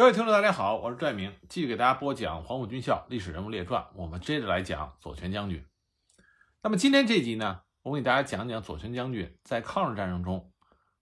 [0.00, 3.82] 各位听众，大家好，我是拽明，继续给大家播讲《黄埔军校历史人物列传》。
[3.94, 5.62] 我们接着来讲左权将军。
[6.62, 10.50] 那么今天这集呢，我给大家讲讲左权将军在抗日战争中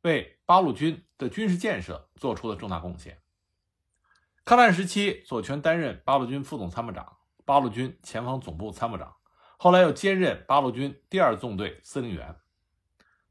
[0.02, 3.20] 为八路军的军事建设做出的重大贡献。
[4.44, 9.14] 抗战时期，左权担任八路军副总参谋长、八路军前方总部参谋长，
[9.58, 12.34] 后来又兼任八路军第二纵队司令员。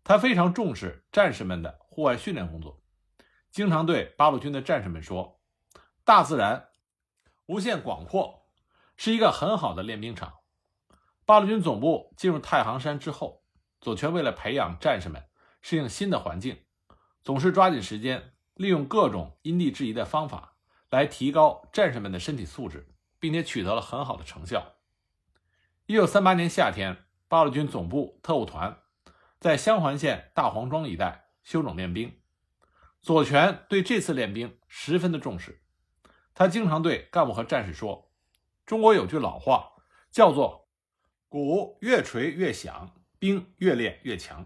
[0.06, 2.82] 他非常重视战士们的户外训练工作，
[3.52, 5.37] 经常对八路军的战士们说。
[6.08, 6.70] 大自然
[7.48, 8.48] 无限广阔，
[8.96, 10.36] 是一个很好的练兵场。
[11.26, 13.44] 八路军总部进入太行山之后，
[13.82, 15.26] 左权为了培养战士们
[15.62, 16.64] 适应新的环境，
[17.26, 20.56] 总是抓紧时间，利用各种因地制宜的方法
[20.90, 22.88] 来提高战士们的身体素质，
[23.20, 24.76] 并且取得了很好的成效。
[25.88, 28.80] 一九三八年夏天，八路军总部特务团
[29.42, 32.18] 在襄垣县大黄庄一带休整练兵，
[33.02, 35.66] 左权对这次练兵十分的重视。
[36.38, 38.12] 他经常对干部和战士说
[38.64, 39.72] ：“中国有句老话，
[40.12, 40.70] 叫做
[41.28, 44.46] ‘鼓越锤越响，兵越练越强’。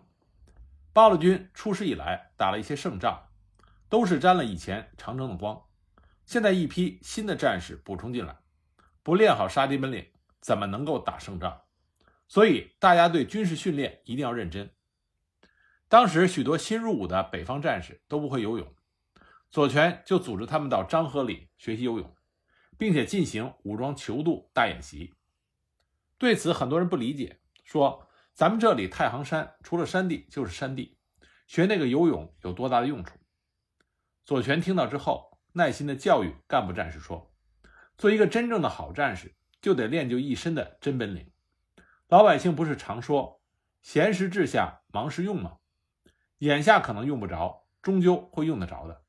[0.94, 3.28] 八路军出师以来打了一些胜仗，
[3.90, 5.62] 都是沾了以前长征的光。
[6.26, 8.38] 现在一批新的战士补充进来，
[9.04, 10.08] 不练好杀敌本领，
[10.40, 11.64] 怎么能够打胜仗？
[12.30, 14.74] 所以大家对军事训练一定要认真。
[15.90, 18.74] 当时许多新入伍的北方战士都不会游泳。”
[19.52, 22.16] 左权就组织他们到漳河里学习游泳，
[22.78, 25.14] 并且进行武装泅渡大演习。
[26.18, 30.98] 对此，很多人不理解，说：“咱们这里太行山除了山地就是山地，
[31.48, 33.18] 学那个游泳有多大的用处？”
[34.24, 37.34] 左权听到之后，耐心地教育干部战士说
[37.98, 41.30] ：“做一个真正的好战士，就得练就一身的真本领。
[42.08, 43.42] 老百姓不是常说
[43.84, 45.58] ‘闲时治下，忙时用’吗？
[46.38, 49.01] 眼下可能用不着，终究会用得着的。”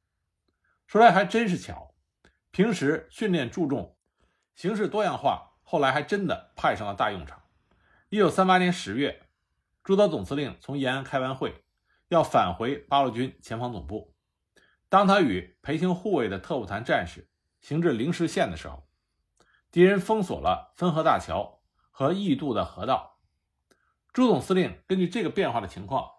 [0.93, 1.95] 说来还真是巧，
[2.51, 3.97] 平时训练注重
[4.55, 7.45] 形式多样化，后来还真的派上了大用场。
[8.11, 9.23] 一九三八年十月，
[9.83, 11.65] 朱德总司令从延安开完会，
[12.09, 14.15] 要返回八路军前方总部。
[14.91, 17.31] 当他与裴行护卫的特务团战士
[17.63, 18.87] 行至灵石县的时候，
[19.71, 23.19] 敌人封锁了汾河大桥和易渡的河道。
[24.13, 26.11] 朱总司令根据这个变化的情况，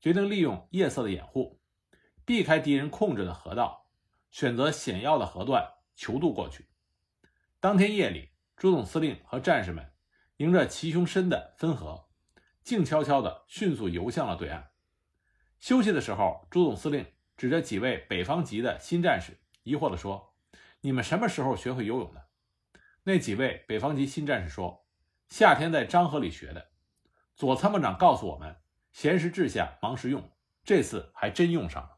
[0.00, 1.60] 决定利用夜色的掩护，
[2.24, 3.84] 避开敌人控制的河道。
[4.30, 6.66] 选择险要的河段求渡过去。
[7.60, 9.92] 当天夜里，朱总司令和战士们
[10.36, 12.08] 迎着齐胸深的汾河，
[12.62, 14.70] 静悄悄地迅速游向了对岸。
[15.58, 17.04] 休息的时候，朱总司令
[17.36, 20.34] 指着几位北方籍的新战士，疑惑地说
[20.82, 22.28] ：“你们什么时候学会游泳的？”
[23.02, 24.86] 那几位北方籍新战士说
[25.28, 26.70] ：“夏天在漳河里学的。”
[27.34, 28.56] 左参谋长告诉我们
[28.92, 30.30] ：“闲时治下，忙时用。”
[30.62, 31.97] 这次还真用上了。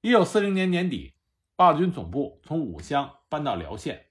[0.00, 1.14] 一九四零年年底，
[1.56, 4.06] 八路军总部从武乡搬到辽县。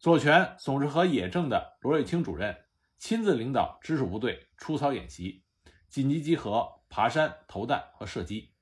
[0.00, 2.64] 左权总是和野政的罗瑞卿主任
[2.98, 5.44] 亲自领导直属部队出操演习、
[5.88, 8.52] 紧急集合、爬山、投弹和射击。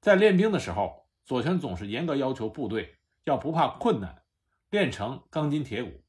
[0.00, 4.22] 在练兵的时候，左权总是严格要求部队要不怕困难，
[4.70, 6.04] 练成钢筋铁骨，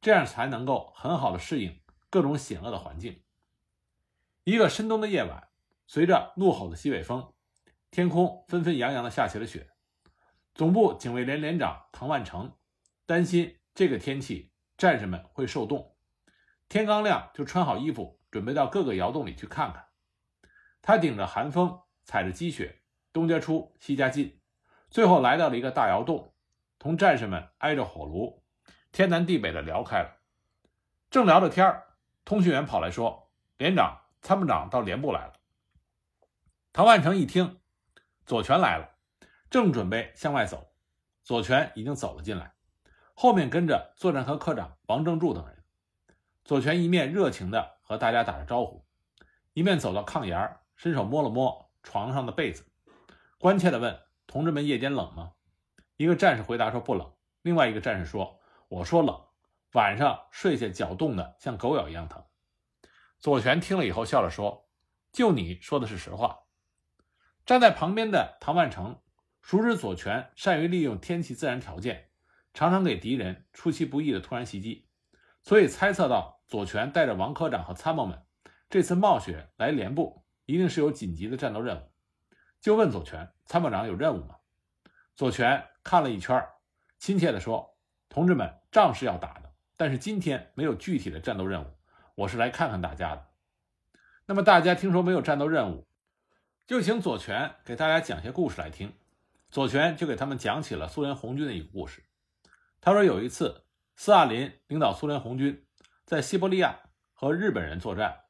[0.00, 1.80] 这样才能够很好的适应
[2.10, 3.22] 各种险恶的环境。
[4.42, 5.46] 一个深冬的夜晚，
[5.86, 7.32] 随着怒吼的西北风。
[7.90, 9.70] 天空纷纷扬扬地下起了雪，
[10.54, 12.56] 总部警卫连连长唐万成
[13.06, 15.96] 担心这个天气战士们会受冻，
[16.68, 19.86] 天刚亮就穿好衣服，准备到各个窑洞里去看看。
[20.82, 22.82] 他顶着寒风，踩着积雪，
[23.12, 24.40] 东家出西家进，
[24.90, 26.34] 最后来到了一个大窑洞，
[26.78, 28.44] 同战士们挨着火炉，
[28.92, 30.18] 天南地北的聊开了。
[31.08, 31.82] 正聊着天
[32.24, 35.32] 通讯员跑来说：“连长、参谋长到连部来了。”
[36.74, 37.58] 唐万成一听。
[38.26, 38.90] 左权来了，
[39.48, 40.72] 正准备向外走，
[41.22, 42.54] 左权已经走了进来，
[43.14, 45.62] 后面跟着作战科科长王正柱等人。
[46.44, 48.84] 左权一面热情地和大家打着招呼，
[49.52, 52.66] 一面走到炕沿，伸手摸了摸床上的被子，
[53.38, 55.34] 关切地问：“同志们，夜间冷吗？”
[55.96, 57.12] 一个战士回答说：“不冷。”
[57.42, 59.22] 另外一个战士说：“我说冷，
[59.74, 62.24] 晚上睡下脚冻得像狗咬一样疼。”
[63.20, 64.68] 左权听了以后笑着说
[65.12, 66.40] ：“就你说的是实话。”
[67.46, 69.00] 站在旁边的唐万成
[69.40, 72.08] 熟知左权善于利用天气自然条件，
[72.52, 74.88] 常常给敌人出其不意的突然袭击，
[75.42, 78.20] 所以猜测到左权带着王科长和参谋们
[78.68, 81.82] 这次冒雪来连部，一定是有紧急的战斗任务，
[82.60, 84.34] 就问左权：“参谋长有任务吗？”
[85.14, 86.44] 左权看了一圈，
[86.98, 87.78] 亲切地说
[88.10, 91.68] ：“同志们，仗是要打的，但是今天没有具体的战斗任务，
[92.16, 93.28] 我是来看看大家的。
[94.26, 95.85] 那么大家听说没有战斗任务？”
[96.66, 98.92] 就请左权给大家讲些故事来听。
[99.52, 102.02] 左权就给他们讲起了苏联红军的一个故事。
[102.80, 103.62] 他说，有一次，
[103.94, 105.64] 斯大林领导苏联红军
[106.04, 106.80] 在西伯利亚
[107.12, 108.24] 和日本人作战，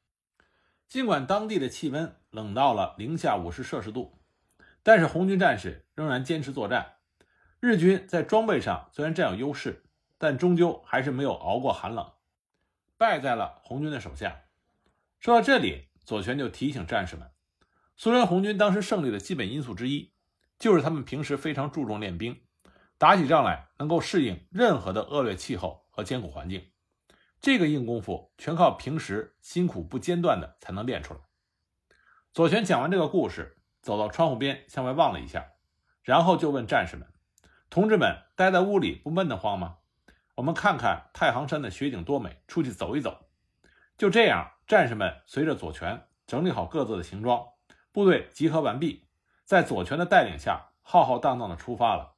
[0.87, 4.19] 尽管当地的气温冷到了零下五十摄氏度，
[4.83, 6.97] 但是红军战士仍然坚持作战。
[7.59, 9.83] 日军在装备上虽然占有优势，
[10.19, 12.13] 但终究还是没有熬过寒冷，
[12.97, 14.43] 败在了红军的手下。
[15.19, 17.31] 说到这里，左权就提醒战士们，
[17.99, 20.13] 苏联红军当时胜利的基本因素之一，
[20.59, 22.39] 就是他们平时非常注重练兵，
[22.99, 26.69] 打起仗来能够适应任何的恶劣气候和艰苦环境。
[27.41, 31.21] 这个硬功夫全靠平时辛苦不间断的才能练出来。
[32.31, 35.53] 左权讲完这个故事，走到窗户边向外望了一下，
[36.03, 37.07] 然后就问战士们
[37.71, 39.77] ：“同志们，待在屋里不闷得慌吗？
[40.35, 43.25] 我们看看太行山的雪景多美，出去走一走。”
[43.97, 47.43] 就这样，战士们随着左权整理好各自的行装，
[47.97, 49.07] 部队集合完毕，
[49.43, 52.13] 在左权的带领下，浩浩荡荡地出发了。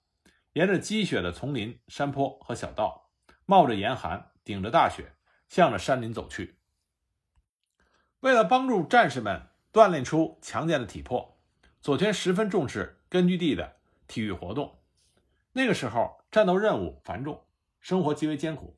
[0.51, 3.09] 沿着积雪的丛林、山坡和小道，
[3.45, 5.13] 冒着严寒，顶着大雪，
[5.47, 6.59] 向着山林走去。
[8.19, 11.39] 为了帮助战士们锻炼出强健的体魄，
[11.79, 14.81] 左权十分重视根据地的体育活动。
[15.53, 17.45] 那个时候，战斗任务繁重，
[17.79, 18.77] 生活极为艰苦，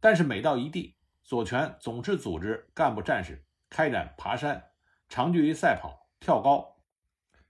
[0.00, 4.70] 但是每到一地，左权总是组织干部战士开展爬山、
[5.10, 6.76] 长距离赛跑、跳高、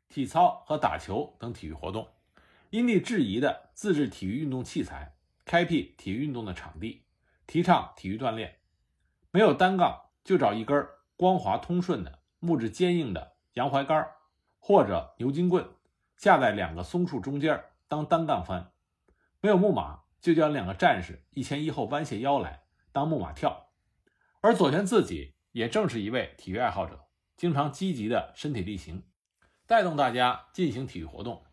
[0.08, 2.08] 体操和打球等体育活动，
[2.70, 7.04] 因地制宜的自制体育运动器材，开辟体育运动的场地，
[7.46, 8.58] 提倡体育锻炼。
[9.30, 10.86] 没有单杠，就找一根
[11.16, 14.06] 光滑通顺的木质坚硬的洋槐杆
[14.58, 15.68] 或者牛筋棍，
[16.16, 18.72] 架在两个松树中间当单杠翻。
[19.40, 23.70] 没有木马，就叫两个战士一前一后弯下腰来当木马跳。
[24.40, 27.07] 而左权自己也正是一位体育爱好者，
[27.38, 29.04] 经常积极的身体力行，
[29.64, 31.44] 带动大家进行体育活动。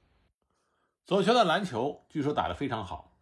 [1.05, 3.15] 左权的篮球据说打得非常好。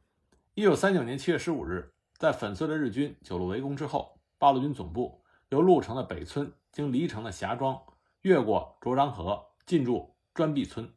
[0.54, 7.84] 一九三九年七月十五日，在粉碎了日军九路围攻之后，八路军总部由鹿城的北村经黎城的霞庄，
[8.22, 10.90] 越过卓漳河进驻砖壁村。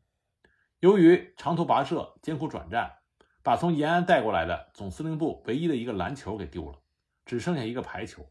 [0.79, 2.99] 由于长途跋涉、艰苦转战，
[3.43, 6.79] 把从延安带过来的总司令部唯一的一个篮球给丢了，
[7.25, 8.25] 只剩下一个排球。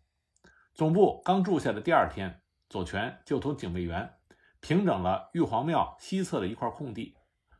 [0.74, 4.16] 总部刚住下的第二天，左权就同警卫员
[4.60, 7.16] 平整了玉皇庙西侧的一块空地，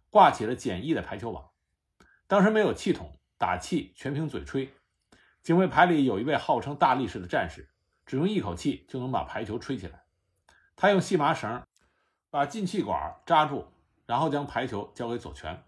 [0.10, 1.52] 挂起了简易的排球网。
[2.28, 4.74] 当时没有气筒，打气全凭嘴吹。
[5.42, 7.70] 警卫排里有一位号称大力士的战士，
[8.06, 10.04] 只用一口气就能把排球吹起来。
[10.76, 11.62] 他用细麻绳
[12.30, 13.68] 把进气管扎住，
[14.06, 15.64] 然后将排球交给左权，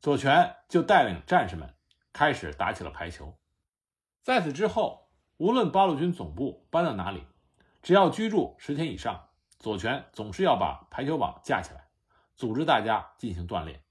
[0.00, 1.74] 左权就带领战士们
[2.12, 3.38] 开始打起了排球。
[4.22, 5.08] 在此之后。
[5.40, 7.24] 无论八路军总部搬到哪里，
[7.82, 9.28] 只要居住十天以上，
[9.58, 11.88] 左权总是要把排球网架起来，
[12.34, 13.82] 组织大家进行锻炼。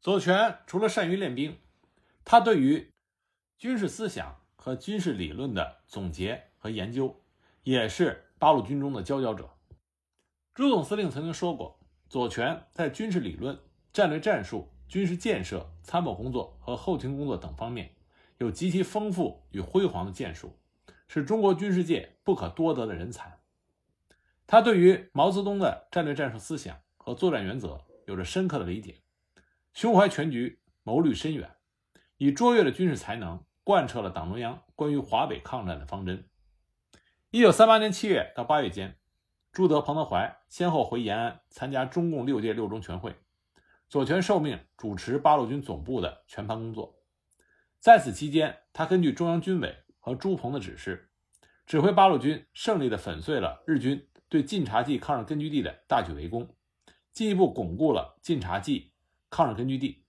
[0.00, 1.58] 左权除了善于练兵，
[2.24, 2.90] 他对于
[3.56, 7.22] 军事思想和军事理论的总结和研究，
[7.62, 9.48] 也是八路军中的佼佼者。
[10.54, 13.58] 朱总司令曾经说过，左权在军事理论、
[13.92, 17.94] 战略战术、军事建设、参谋工作和后勤工作等方面。
[18.38, 20.58] 有极其丰富与辉煌的建树，
[21.14, 23.38] 是中国军事界不可多得的人才。
[24.46, 29.02] 他对于毛泽东的战略战术思想和作战原则有着深刻的理解，
[29.74, 31.50] 胸怀全局，谋虑深远，
[32.16, 36.26] 以卓越的军事才能贯彻了党中央关于华北抗战的方针。
[37.30, 38.96] 一九三八年七月到八月间，
[39.52, 43.14] 朱德、彭德怀先后回延安参加中共六届六中全会，
[43.90, 46.98] 左权受命主持八路军总部的全盘工作。
[47.78, 51.08] 在此期间，他根据中央军委和朱鹏的指示，
[51.64, 56.56] 指挥八路军胜利地粉碎了日军对晋察冀抗日根据地的大举围攻，
[57.12, 58.92] 进一步巩固了晋察冀
[59.30, 60.04] 抗日根据地。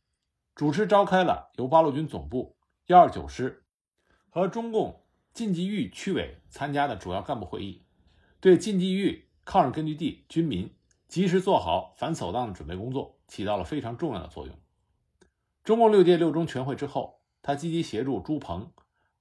[0.56, 2.58] 主持召开了由八路军总部
[2.88, 3.64] 幺二九师
[4.32, 7.84] 和中共晋冀豫区委参加的主要干部会议，
[8.40, 10.76] 对晋冀豫抗日根据地军民
[11.08, 14.58] 及时做好反扫荡的准备工作起到了非常重要的作用。
[15.64, 17.20] 中共六届六中全会之后。
[17.46, 18.72] 他积极协助朱鹏，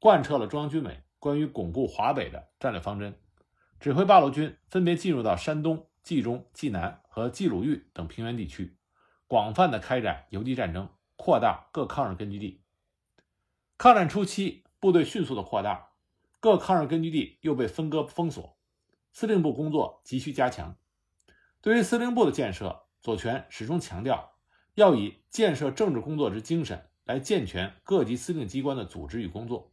[0.02, 3.16] 贯彻了中央军委关于巩固华北的战略方针，
[3.78, 8.76] 指挥八路军分别进入到山东、冀中、冀南和冀鲁豫等平原地区，
[9.28, 12.64] 广泛的开展游击战争，扩大各抗日根据地。
[13.78, 15.90] 抗战初期，部队迅速的扩大，
[16.40, 18.56] 各抗日根据地又被分割封锁，
[19.12, 20.76] 司令部工作急需加强。
[21.60, 24.32] 对于司令部的建设，左权始终强调
[24.74, 26.88] 要以建设政治工作之精神。
[27.04, 29.71] 来健全各级司令机关的组织与工作，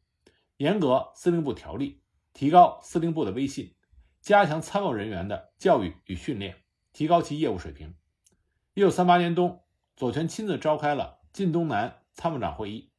[0.60, 2.02] 严格司令部条例，
[2.34, 3.74] 提高司令部的威信，
[4.20, 6.54] 加强参谋人员的教育与训练，
[6.92, 7.96] 提高其业务水平。
[8.74, 9.64] 一九三八年冬，
[9.96, 12.92] 左权亲自召开了晋东南参谋长会议，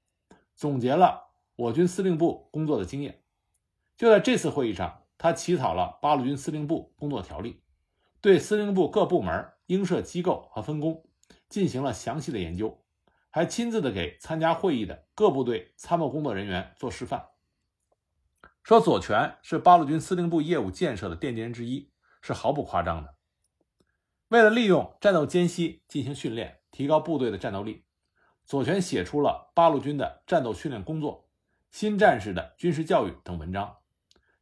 [0.54, 3.22] 总结了我军司令部工作的经验。
[3.94, 7.60] 就在这次会议上，他起草了八路军司令部工作条例，
[8.22, 11.04] 对司令部各部门应设机构和分工
[11.50, 12.82] 进行了详细的研究，
[13.28, 17.26] 还亲自的给参加会议的各部队参谋工作人员做示范。
[18.62, 21.90] 说左权是八路军司令部业务建设的奠基人之一，
[22.20, 23.16] 是毫不夸张的。
[24.28, 27.84] 为了利用战斗间隙进行训练，提高部队的战斗力，
[28.44, 31.28] 左权写出了八路军的战斗训练工作、
[31.70, 33.78] 新战士的军事教育等文章，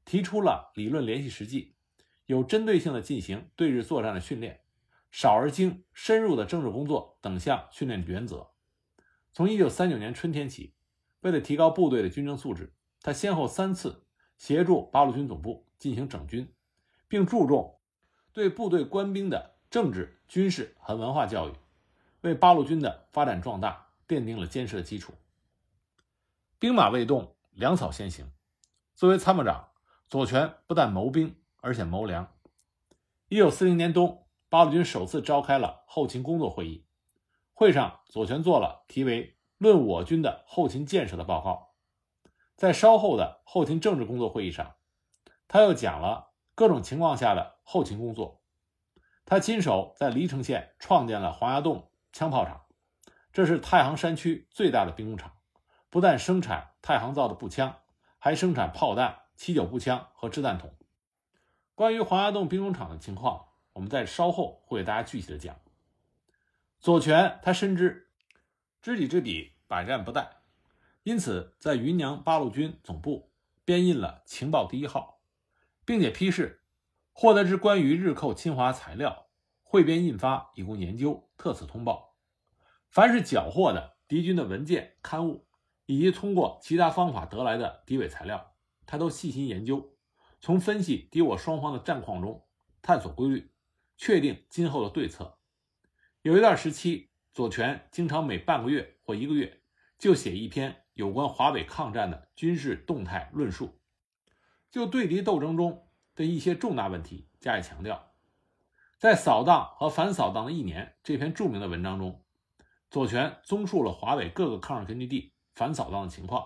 [0.04, 1.74] 提出了理论联系实际、
[2.26, 4.60] 有针对性的进行对日作战的训练、
[5.10, 8.50] 少而精、深入的政治工作等项训练原则。
[9.32, 10.74] 从1939年春天起，
[11.20, 14.04] 为了提高部队的军政素质，他先后三次
[14.38, 16.50] 协助八路军总部进行整军，
[17.06, 17.78] 并注重
[18.32, 19.58] 对部队官兵的。
[19.70, 21.52] 政治、军事和文化教育，
[22.22, 25.12] 为八路军的发展壮大奠定了坚实的基础。
[26.58, 28.32] 兵马未动，粮草先行。
[28.94, 29.68] 作为参谋长，
[30.08, 32.32] 左权不但谋兵，而且谋粮。
[33.28, 36.86] 一九四零年冬，八路军首次召开了后勤工作会议。
[37.52, 41.67] 会上，左权做了题为《论我军的后勤建设》的报告。
[42.58, 44.74] 在稍后的后勤政治工作会议上，
[45.46, 48.42] 他又讲了各种情况下的后勤工作。
[49.24, 52.66] 他亲手在黎城县创建了黄崖洞枪炮厂，
[53.32, 55.34] 这是太行山区最大的兵工厂，
[55.88, 57.76] 不但生产太行造的步枪，
[58.18, 60.74] 还生产炮弹、七九步枪和掷弹筒。
[61.76, 65.54] 关于黄崖洞兵工厂的情况，我们在稍后会给大家具体的讲。
[66.80, 68.10] 左权他深知
[68.82, 70.26] 知己知彼，百战不殆，
[71.08, 73.32] 因此在云娘八路军总部
[73.64, 75.22] 编印了《情报第一号》，
[75.86, 76.66] 并且批示。
[77.14, 79.30] 获得之关于日寇侵华材料，
[79.62, 81.30] 汇编印发，以供研究。
[81.38, 82.14] 特此通报。
[82.90, 85.48] 凡是缴获的敌军的文件、刊物，
[85.86, 89.96] 以及通过其他方法得来的敌伪材料，他都细心研究，
[90.42, 92.46] 从分析敌我双方的战况中
[92.82, 93.50] 探索规律，
[93.96, 95.38] 确定今后的对策。
[96.20, 99.62] 有一段时期，左权经常每半个月或一个月
[99.98, 103.80] 就写一篇有关华北抗战的军事动态论述，
[104.68, 105.84] 就对敌斗争中。
[106.16, 108.10] 的一些重大问题加以强调，
[108.98, 112.24] 在扫荡和反扫荡的一年这篇著名的文章中，
[112.90, 116.44] 左权综述了华北各个抗日根据地反扫荡的情况，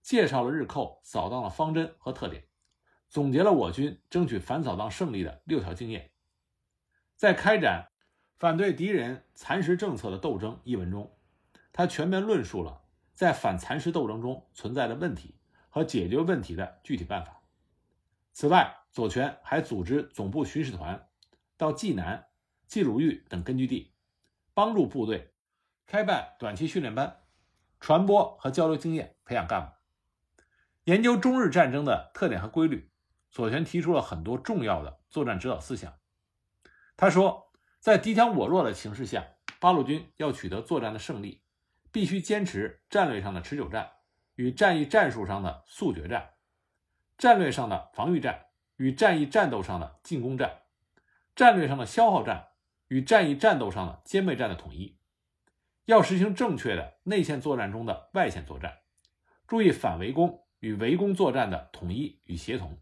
[0.00, 2.48] 介绍了日寇扫荡的方针和特点，
[3.10, 6.10] 总结了我军争取反扫荡胜利的六条经验。
[7.14, 7.92] 在开展
[8.38, 11.14] 反对敌人蚕食政策的斗争一文中，
[11.70, 12.81] 他全面论述了
[13.14, 15.36] 在反蚕食斗争中存在的问题
[15.68, 17.42] 和解决问题的具体办法。
[18.32, 21.08] 此外，左权还组织总部巡视团
[21.56, 22.28] 到济南、
[22.66, 23.92] 冀鲁豫等根据地，
[24.54, 25.34] 帮助部队
[25.86, 27.20] 开办短期训练班，
[27.78, 29.72] 传播和交流经验，培养干部。
[30.84, 32.90] 研究中日战争的特点和规律，
[33.30, 35.92] 左权提出了很多重要的作战指导思想。
[36.96, 39.26] 他说，在敌强我弱的形势下，
[39.60, 41.41] 八路军要取得作战的胜利，
[41.92, 43.92] 必须坚持战略上的持久战
[44.34, 46.30] 与战役战术上的速决战。
[47.18, 48.46] 战略上的防御战
[48.76, 50.62] 与战役战斗上的进攻战，
[51.36, 52.48] 战略上的消耗战
[52.88, 54.98] 与战役战斗上的歼灭战的统一，
[55.84, 58.78] 要实行正确的内线作战中的外线作战，
[59.46, 62.80] 注意反围攻与围攻作战的统一与协同，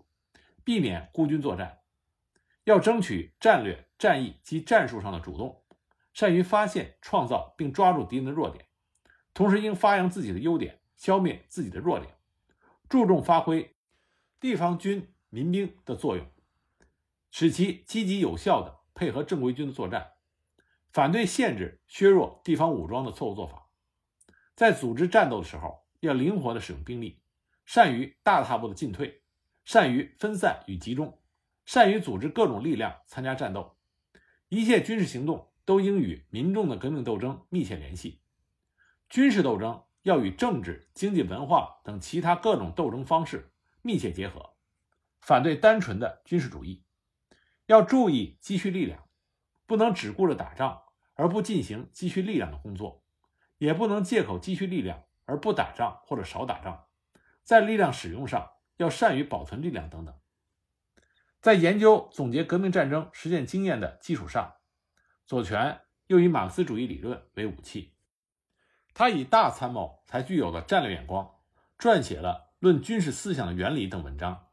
[0.64, 1.80] 避免孤军作战，
[2.64, 5.62] 要争取战略、战役及战术上的主动，
[6.14, 8.64] 善于发现、创造并抓住敌人的弱点，
[9.40, 12.14] 同时应发扬自己的优点，消灭自己的弱点，
[12.90, 13.74] 注重发挥。
[14.38, 16.26] 地方军民兵的作用，
[17.30, 20.10] 使其积极有效地配合正规军的作战，
[20.92, 23.70] 反对限制、削弱地方武装的错误做法。
[24.54, 27.22] 在组织战斗的时候，要灵活地使用兵力，
[27.64, 29.22] 善于大踏步的进退，
[29.64, 31.18] 善于分散与集中，
[31.64, 33.74] 善于组织各种力量参加战斗。
[34.50, 38.19] 一切军事行动都应与民众的革命斗争密切联系。
[39.10, 43.52] 军事斗争要与政治、经济、文化等其他各种斗争方式。
[43.82, 44.54] 密切结合，
[45.20, 46.84] 反对单纯的军事主义，
[47.64, 49.08] 要注意积蓄力量，
[49.66, 50.82] 不能只顾着打仗
[51.14, 53.02] 而不进行积蓄力量的工作，
[53.56, 56.88] 也不能借口积蓄力量而不打仗或者少打仗。
[57.42, 60.14] 在力量使用上要善于保存力量等等。
[61.40, 64.56] 在研究总结革命战争实践经验的基础上，
[65.24, 67.94] 左权又以马克思主义理论为武器，
[68.94, 71.36] 他以大参谋才具有的战略眼光，
[71.78, 72.50] 撰写了。
[72.60, 74.48] 论军事思想的原理等文章，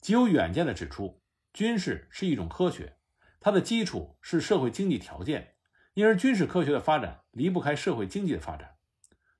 [0.00, 1.20] 极有远见地指出，
[1.52, 2.96] 军事是一种科学，
[3.40, 5.56] 它的基础是社会经济条件，
[5.94, 8.76] 因而军事科学的发展离不开社会经济的发展。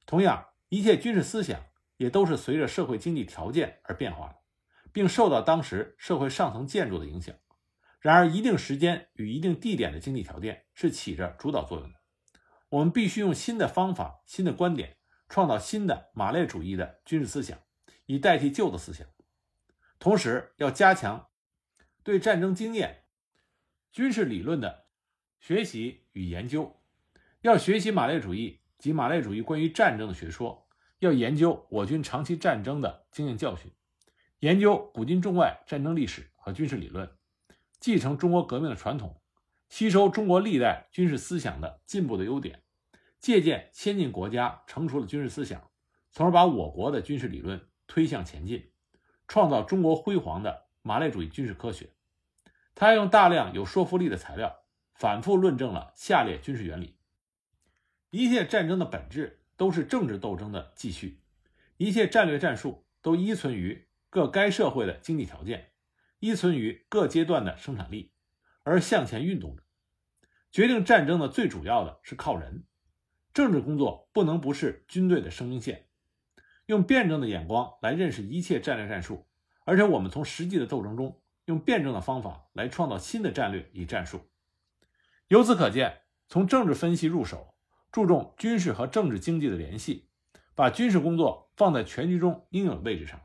[0.04, 1.64] 同样，一切军事思想
[1.96, 4.36] 也都是随着社会经济条件而变化的，
[4.92, 7.32] 并受到当时社会上层建筑的影响。
[8.00, 12.01] 然而，一定时间与一定地点的经济条件是起着主导作用的。
[12.72, 14.96] 我们必须用新的方法、新的观点，
[15.28, 17.58] 创造新的马列主义的军事思想，
[18.06, 19.06] 以代替旧的思想。
[19.98, 21.28] 同时，要加强
[22.02, 23.04] 对战争经验、
[23.92, 24.86] 军事理论的
[25.38, 26.80] 学习与研究。
[27.42, 30.66] 要学习马列主义及马列主义关于战争的学说，
[31.00, 33.70] 要研究我军长期战争的经验教训，
[34.38, 37.10] 研究古今中外战争历史和军事理论。
[37.78, 39.20] 继承中国革命的传统，
[39.68, 42.61] 吸收中国历代军事思想的进步的优点，
[43.22, 45.70] 借鉴先进国家成熟的军事思想，
[46.10, 48.72] 从而把我国的军事理论推向前进，
[49.28, 51.90] 创造中国辉煌的马列主义军事科学。
[52.74, 56.96] 他用大量有说服力的材料，反复论证了下列军事原理：
[58.10, 61.20] 一切战争的本质都是政治斗争的继续，
[61.76, 65.70] 一切战略战术都依存于各该社会的经济条件。
[66.18, 68.12] 依存于各阶段的生产力，
[68.64, 69.62] 而向前运动着。
[70.50, 72.64] 决定战争的最主要的是靠人，
[73.32, 75.88] 政治工作不能不是军队的生命线。
[76.66, 79.26] 用辩证的眼光来认识一切战略战术，
[79.64, 84.20] 而且我们从实际的斗争中用辩证的方法来创造新的战略与战术。
[85.28, 87.54] 由此可见，从政治分析入手，
[87.90, 90.08] 注重军事和政治经济的联系，
[90.54, 93.20] 把军事工作放在全局中应有的位置上。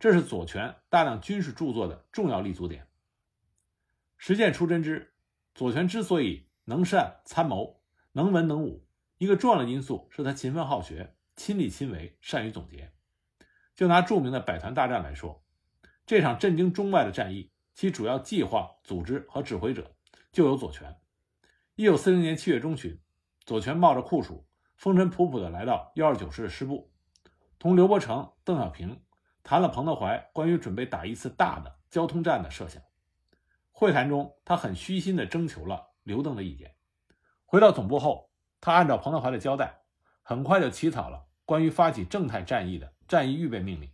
[0.00, 2.88] 这是左权大量军事著作的重要立足点。
[4.18, 5.14] 实践出真知，
[5.54, 7.80] 左权之所以能善参谋、
[8.12, 8.84] 能文能武，
[9.22, 12.90] 一个重要的因素是他勤奋好学、亲力亲为、善于总结。
[13.72, 15.44] 就拿著名的百团大战来说，
[16.04, 19.94] 这场震惊中外的战役，其主要计划、组织和指挥者
[20.32, 20.96] 就有左权。
[21.76, 23.00] 一九四零年七月中旬，
[23.44, 26.90] 左权冒着酷暑，风尘仆仆地来到幺二九师的师部，
[27.60, 29.00] 同刘伯承、邓小平。
[29.44, 32.82] 谈了彭德怀关于准备打一次大的交通战的设想。
[33.70, 36.74] 会谈中，他很虚心地征求了刘邓的意见。
[37.44, 38.31] 回到总部后，
[38.62, 39.80] 他按照彭德怀的交代，
[40.22, 43.90] 很快就起草了关于发起正太战役的战役预备命令。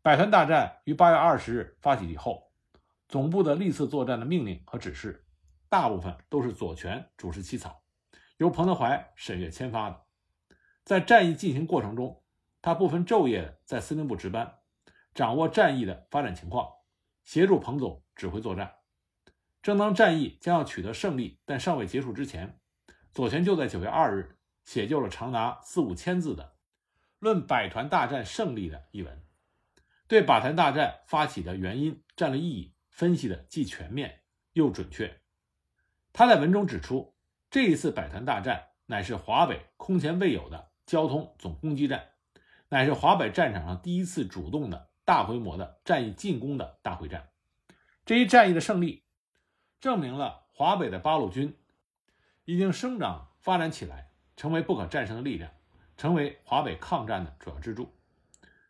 [0.00, 2.50] 百团大战于八月二十日发起以后，
[3.08, 5.26] 总部的历次作战的命令和指示，
[5.68, 7.82] 大部分都是左权主持起草，
[8.38, 10.00] 由彭德怀审阅签发的。
[10.82, 12.22] 在战役进行过程中，
[12.62, 14.60] 他不分昼夜在司令部值班，
[15.14, 16.70] 掌握战役的发展情况，
[17.22, 18.76] 协助彭总指挥作战。
[19.62, 22.58] 正当战役将要取得胜利，但尚未结束之前，
[23.14, 26.42] 左权就在九月二日写就了长达四五千字的
[27.20, 29.22] 《论百团大战胜利》的一文，
[30.08, 34.22] 对百团大战发起的原因、战略意义分析的既全面
[34.52, 35.20] 又准确。
[36.12, 37.14] 他在文中指出，
[37.50, 42.08] 这一次百团大战乃是华北空前未有的交通总攻击战。
[42.68, 47.28] 乃是华北战场上第一次主动的大规模的战役进攻的大会战。
[48.04, 49.04] 这一战役的胜利，
[49.80, 51.56] 证明了华北的八路军
[52.44, 55.50] 已经生长发展起来，成为不可战胜的力量，
[55.96, 57.92] 成为华北抗战的主要支柱。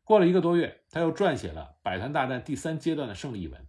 [0.04, 3.66] 过了一个多月，他又撰写了百团大战第三阶段的胜利一文，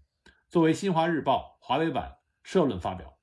[0.50, 3.18] 作为《新华日报》华北版社论发表。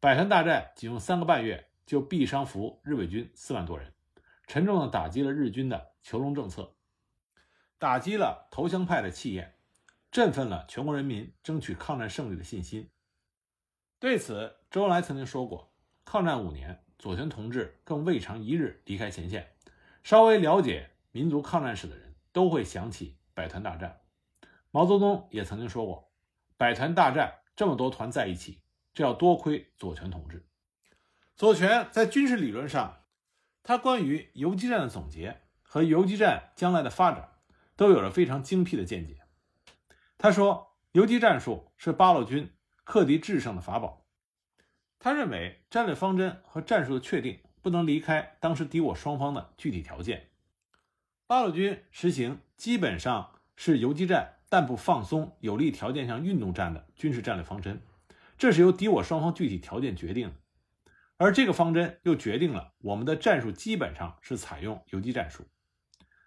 [0.00, 3.92] 百团大战仅用三个半月就毙伤俘日伪军四万多人。
[4.46, 6.74] 沉重地打击了日军的囚笼政策，
[7.78, 9.54] 打击了投降派的气焰，
[10.10, 12.90] 振奋了全国人民争取抗战胜利的信心。
[14.00, 15.69] 对此，周恩来曾经说过
[16.04, 19.52] ：“抗战五年，左权同志更未尝一日离开前线。
[20.02, 24.00] 稍微了解民族抗战史的人都会想起百团大战。”
[24.70, 26.12] 毛泽东也曾经说过
[26.56, 28.60] ：“百团大战这么多团在一起，
[28.92, 30.46] 这要多亏左权同志。”
[31.36, 32.96] 左权在军事理论上。
[33.62, 37.28] 他关于游击战的总结和游击战将来的发展，
[37.76, 39.18] 都有着非常精辟的见解。
[40.16, 42.50] 他说，游击战术是八路军
[42.84, 43.99] 克敌制胜的法宝。
[45.02, 50.28] 他认为，战略方针和战术的确定不能离开当时敌我双方的具体条件。
[51.26, 57.80] 八路军实行基本上是游击战，但不放松有利条件下运动战的军事战略方针，
[58.36, 60.34] 这是由敌我双方具体条件决定的。
[61.16, 65.46] 而这个方针又决定了我们的战术基本上是采用游击战术。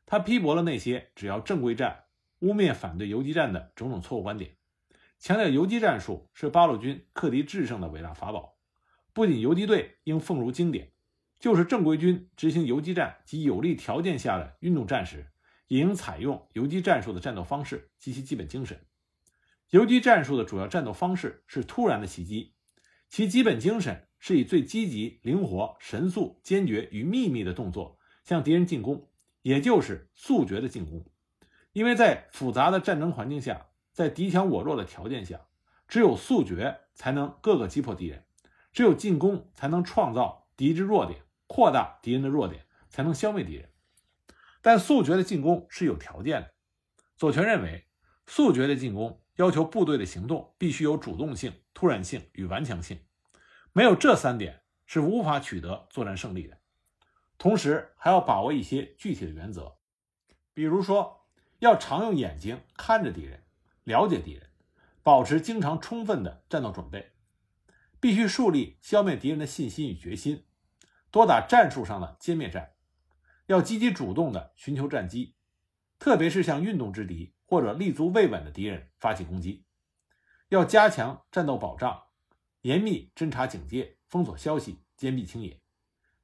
[0.07, 2.05] 他批驳了那些只要正规战、
[2.39, 4.55] 污蔑反对游击战的种种错误观点，
[5.19, 8.52] 强调游击战术是八路军克敌制胜的伟大法宝。
[9.13, 10.91] 不仅游击队应奉如经典，
[11.39, 15.31] 就是正规军执行游击战及有利条件下的运动战时，
[15.67, 18.85] 也应采用游击战术的战斗方式及其基本精神。
[19.69, 22.53] 游击战术的主要战斗方式是突然的袭击，
[23.09, 24.07] 其基本精神。
[24.25, 29.09] 是以最积极、灵活、神速、坚决与秘密的动作向敌人进攻，
[29.41, 31.05] 也就是速决的进攻。
[31.73, 35.41] 因为在复杂的战争环境下，在敌强我弱的条件下，
[35.89, 38.23] 只有速决才能各个击破敌人，
[38.73, 43.69] 只有进攻才能创造敌之弱点，扩大敌人的弱点，才能消灭敌人。
[44.61, 46.53] 但速决的进攻是有条件的。
[47.15, 47.85] 左权认为，
[48.25, 52.99] 速决的进攻要求部队的行动必须有主动性、突然性与顽强性，
[53.71, 56.57] 没有这三点是无法取得作战胜利的。
[57.37, 59.77] 同时，还要把握一些具体的原则，
[60.53, 61.27] 比如说，
[61.59, 63.43] 要常用眼睛看着敌人，
[63.83, 64.49] 了解敌人，
[65.03, 67.11] 保持经常充分的战斗准备，
[68.03, 70.43] 必须树立消灭敌人的信心与决心，
[71.09, 72.73] 多打战术上的歼灭战。
[73.45, 75.37] 要积极主动地寻求战机，
[75.99, 79.63] 特别是向运动之敌或者立足未稳的敌人发起攻击。
[80.49, 81.97] 要加强战斗保障，
[82.63, 85.61] 严密侦察警戒，封锁消息，坚壁清野。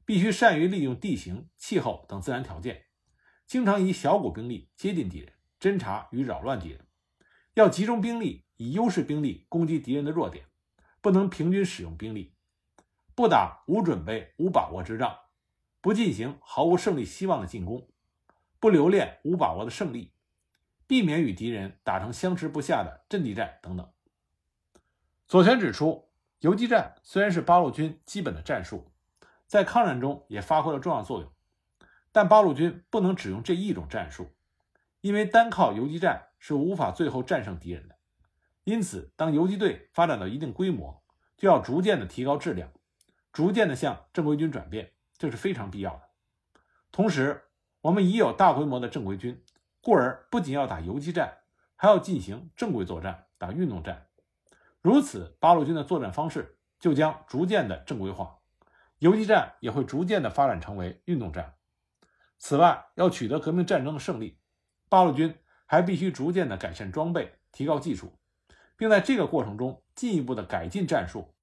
[0.03, 2.87] 必须善于利用地形、气候等自然条件，
[3.47, 6.85] 经常以小股兵力接近敌人，侦察与扰乱敌人。
[7.53, 10.43] 要集中兵力，以优势兵力攻击敌人的弱点，
[11.01, 12.33] 不能平均使用兵力，
[13.15, 15.17] 不打无准备、无把握之仗。
[15.81, 17.87] 不进行毫无胜利希望的进攻，
[18.59, 20.11] 不留恋无把握的胜利，
[20.87, 23.89] 避免与敌人打成相持不下的阵地战等等。
[25.25, 26.09] 左权指出，
[26.39, 28.91] 游击战虽然是八路军基本的战术，
[29.47, 31.31] 在抗战中也发挥了重要作用，
[32.11, 34.31] 但八路军不能只用这一种战术，
[34.99, 37.95] 因为单靠游击战是无法最后战胜敌人的。
[38.63, 41.03] 因此，当游击队发展到一定规模，
[41.37, 42.71] 就要逐渐的提高质量，
[43.31, 44.93] 逐渐的向正规军转变。
[45.17, 46.09] 这是非常必要的。
[46.91, 47.49] 同时，
[47.81, 49.43] 我们已有大规模的正规军，
[49.81, 51.39] 故而不仅要打游击战，
[51.75, 54.07] 还要进行正规作战，打运动战。
[54.81, 58.39] 如此，八路军的作战方式就将逐渐的正规化，
[58.99, 61.55] 游击战也会逐渐的发展成为运动战。
[62.37, 64.39] 此外，要取得革命战争的胜利，
[64.87, 68.18] 八路军还必须逐渐的改善装备，提高技术，
[68.79, 71.33] 并在这个过程中进一步的改进战术，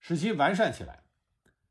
[0.00, 1.04] 使其完善起来。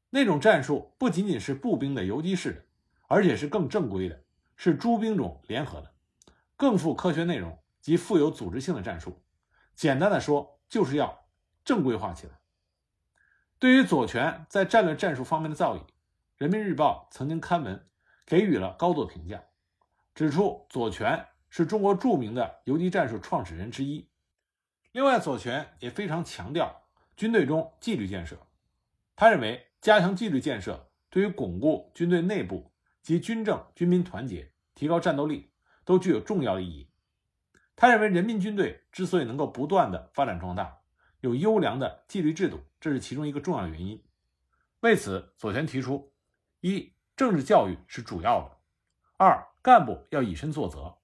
[0.10, 2.64] 那种战术不仅仅是步兵的游击式的，
[3.10, 4.24] 而且是更正规的，
[4.56, 5.94] 是诸兵种联合的，
[6.56, 9.22] 更富科学内容及富有组织性的战术。
[9.76, 11.28] 简单的说，就是要
[11.66, 12.40] 正规化起来。
[13.60, 15.80] 对于左权在战略战术方面的造诣，
[16.38, 17.86] 《人民日报》曾经刊文
[18.26, 19.44] 给予了高度评价，
[20.14, 24.10] 指出左权是中国著名的游击战术创始人之一。
[24.96, 26.84] 另外，左权也非常强调
[27.18, 28.38] 军队中纪律建设，
[29.14, 29.68] 他认为。
[29.82, 32.72] 加强纪律建设，对于巩固军队内部
[33.04, 35.52] 及军政军民团结、提高战斗力，
[35.84, 36.90] 都具有重要意义。
[37.76, 40.80] 他认为，人民军队之所以能够不断的发展壮大，
[41.20, 44.02] 有优良的纪律制度，这是其中一个重要原因。
[44.80, 46.12] 为此，左权提出：
[46.62, 48.58] 一、政治教育是主要的；
[49.18, 50.98] 二、干部要以身作则，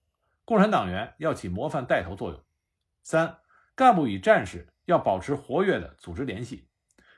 [0.43, 2.39] 共产党员要起模范带头作用；
[3.03, 3.37] 三、
[3.81, 6.67] 干部与战士要保持活跃的组织联系。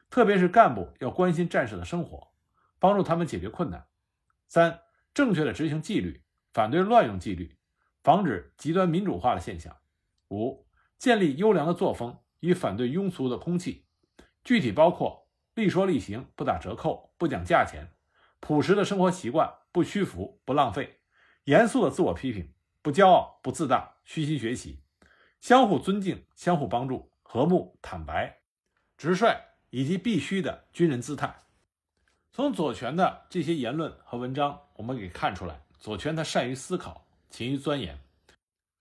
[0.10, 2.32] 特别是干部要关心战士的生活，
[2.80, 3.86] 帮助他们解决困难。
[4.48, 4.80] 三、
[5.14, 6.24] 正确的执行纪律，
[6.54, 7.58] 反对乱用纪律，
[8.02, 9.76] 防止极端民主化的现象。
[10.30, 10.66] 五、
[10.98, 13.86] 建立优良的作风，以反对庸俗的空气。
[14.42, 17.88] 具体包括立说立行，不打折扣，不讲价钱；
[18.40, 21.02] 朴实的生活习惯，不屈服，不浪费；
[21.44, 24.82] 严肃的自我批评，不骄傲，不自大，虚心学习；
[25.44, 28.40] 相互尊敬，相互帮助，和睦坦白，
[28.96, 29.36] 直率。
[29.72, 31.36] 以及必须的军人姿态。
[32.32, 38.00] 从左权的这些言论和文章，我们可以看出来，左权他善于思考，勤于钻研，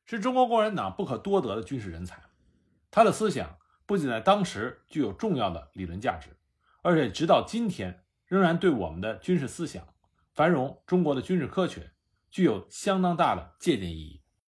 [0.04, 2.22] 是中国共产党不可多得的军事人才。
[2.90, 6.28] 他的思想不仅在当时具有重要的理论价值，
[6.82, 9.88] 而且直到今天仍然对我们的军事思想、
[10.34, 11.90] 繁荣中国的军事科学
[12.30, 14.21] 具有相当大的借鉴意义。